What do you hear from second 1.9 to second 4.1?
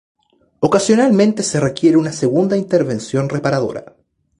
una segunda intervención reparadora.